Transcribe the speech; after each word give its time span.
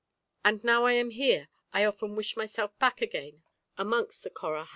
And 0.43 0.63
now 0.63 0.85
I 0.85 0.93
am 0.93 1.11
here, 1.11 1.47
I 1.73 1.85
often 1.85 2.15
wish 2.15 2.35
myself 2.35 2.75
back 2.79 3.03
again 3.03 3.43
amongst 3.77 4.23
the 4.23 4.31
Corahai." 4.31 4.69